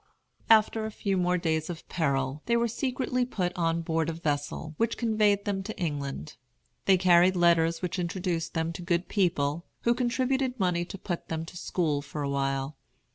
After 0.49 0.83
a 0.83 0.89
few 0.91 1.15
more 1.15 1.37
days 1.37 1.69
of 1.69 1.87
peril 1.87 2.41
they 2.47 2.57
were 2.57 2.67
secretly 2.67 3.23
put 3.23 3.53
on 3.55 3.81
board 3.83 4.09
a 4.09 4.13
vessel, 4.13 4.73
which 4.77 4.97
conveyed 4.97 5.45
them 5.45 5.61
to 5.61 5.77
England. 5.79 6.37
They 6.85 6.97
carried 6.97 7.35
letters 7.35 7.83
which 7.83 7.99
introduced 7.99 8.55
them 8.55 8.73
to 8.73 8.81
good 8.81 9.07
people, 9.09 9.67
who 9.81 9.93
contributed 9.93 10.59
money 10.59 10.85
to 10.85 10.97
put 10.97 11.27
them 11.27 11.45
to 11.45 11.55
school 11.55 12.01
for 12.01 12.23
a 12.23 12.29
while. 12.29 12.77